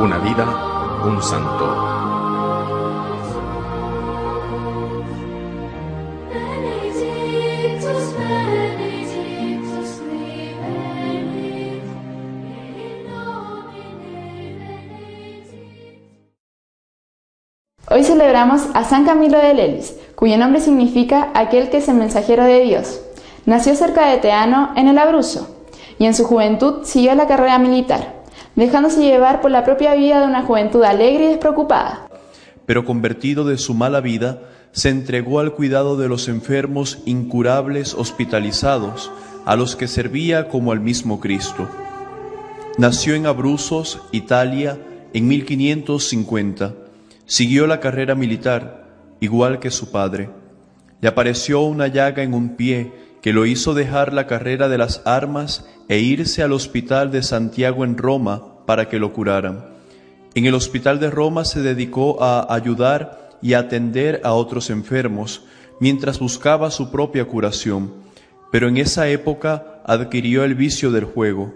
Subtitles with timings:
[0.00, 0.46] Una vida,
[1.04, 1.88] un santo.
[17.90, 22.44] Hoy celebramos a San Camilo de Lelis, cuyo nombre significa aquel que es el mensajero
[22.44, 23.00] de Dios.
[23.46, 25.48] Nació cerca de Teano, en el Abruzzo,
[25.98, 28.17] y en su juventud siguió la carrera militar,
[28.66, 32.08] dejándose llevar por la propia vida de una juventud alegre y despreocupada.
[32.66, 34.40] pero convertido de su mala vida,
[34.72, 39.10] se entregó al cuidado de los enfermos incurables hospitalizados,
[39.46, 41.66] a los que servía como al mismo Cristo.
[42.76, 44.78] Nació en Abruzos, Italia,
[45.14, 46.74] en 1550.
[47.24, 48.86] Siguió la carrera militar,
[49.20, 50.28] igual que su padre.
[51.00, 55.02] Le apareció una llaga en un pie que lo hizo dejar la carrera de las
[55.04, 59.64] armas e irse al hospital de Santiago en Roma para que lo curaran.
[60.34, 65.42] En el hospital de Roma se dedicó a ayudar y atender a otros enfermos
[65.80, 67.92] mientras buscaba su propia curación,
[68.50, 71.54] pero en esa época adquirió el vicio del juego.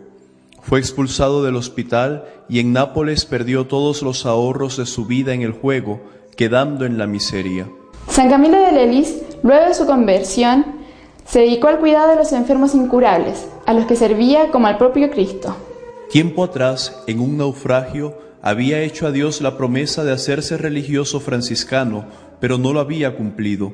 [0.63, 5.43] Fue expulsado del hospital y en Nápoles perdió todos los ahorros de su vida en
[5.43, 6.01] el juego,
[6.37, 7.69] quedando en la miseria.
[8.09, 10.82] San Camilo de Lelis, luego de su conversión,
[11.25, 15.11] se dedicó al cuidado de los enfermos incurables, a los que servía como al propio
[15.11, 15.57] Cristo.
[16.11, 22.05] Tiempo atrás, en un naufragio, había hecho a Dios la promesa de hacerse religioso franciscano,
[22.41, 23.73] pero no lo había cumplido.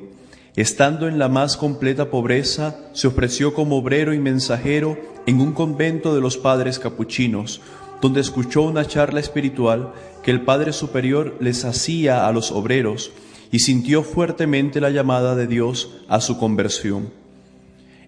[0.55, 6.15] Estando en la más completa pobreza, se ofreció como obrero y mensajero en un convento
[6.15, 7.61] de los padres capuchinos,
[8.01, 13.11] donde escuchó una charla espiritual que el Padre Superior les hacía a los obreros
[13.51, 17.11] y sintió fuertemente la llamada de Dios a su conversión.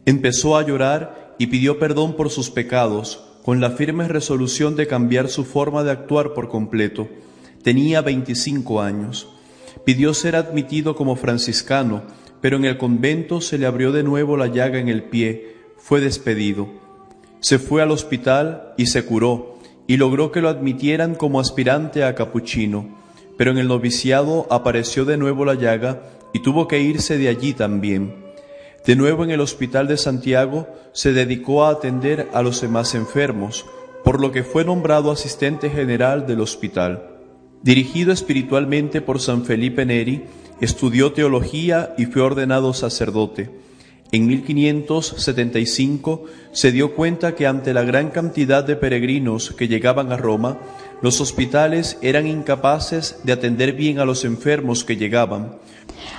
[0.06, 5.28] Empezó a llorar y pidió perdón por sus pecados, con la firme resolución de cambiar
[5.28, 7.08] su forma de actuar por completo.
[7.62, 9.28] Tenía 25 años.
[9.84, 12.02] Pidió ser admitido como franciscano,
[12.40, 15.56] pero en el convento se le abrió de nuevo la llaga en el pie.
[15.76, 16.68] Fue despedido.
[17.40, 22.14] Se fue al hospital y se curó, y logró que lo admitieran como aspirante a
[22.14, 22.98] capuchino.
[23.36, 26.02] Pero en el noviciado apareció de nuevo la llaga
[26.34, 28.19] y tuvo que irse de allí también.
[28.86, 33.66] De nuevo en el hospital de Santiago se dedicó a atender a los demás enfermos,
[34.04, 37.06] por lo que fue nombrado asistente general del hospital.
[37.62, 40.24] Dirigido espiritualmente por San Felipe Neri,
[40.62, 43.50] estudió teología y fue ordenado sacerdote.
[44.12, 50.16] En 1575 se dio cuenta que ante la gran cantidad de peregrinos que llegaban a
[50.16, 50.58] Roma,
[51.02, 55.58] los hospitales eran incapaces de atender bien a los enfermos que llegaban,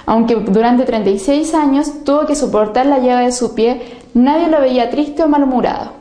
[0.05, 3.81] Aunque durante 36 años tuvo que soportar la llaga de su pie,
[4.13, 5.93] nadie lo veía triste o malhumorado.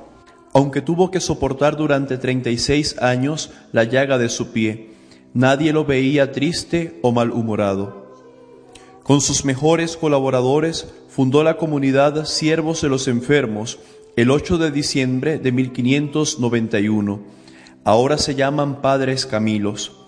[0.52, 4.90] Aunque tuvo que soportar durante 36 años la llaga de su pie,
[5.32, 8.00] nadie lo veía triste o malhumorado.
[9.04, 13.78] Con sus mejores colaboradores fundó la comunidad Siervos de los Enfermos
[14.16, 17.20] el 8 de diciembre de 1591.
[17.84, 19.99] Ahora se llaman Padres Camilos.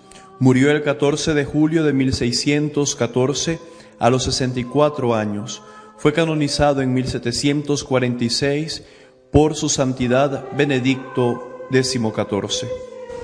[0.43, 3.59] Murió el 14 de julio de 1614
[3.97, 5.63] a los 64 años.
[5.95, 8.83] Fue canonizado en 1746
[9.31, 12.67] por su santidad Benedicto XIV.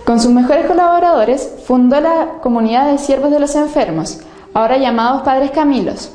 [0.06, 4.20] Con sus mejores colaboradores fundó la comunidad de siervos de los enfermos,
[4.54, 6.14] ahora llamados Padres Camilos.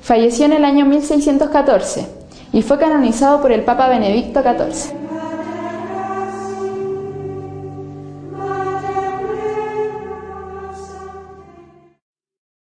[0.00, 2.08] Falleció en el año 1614
[2.52, 4.99] y fue canonizado por el Papa Benedicto XIV.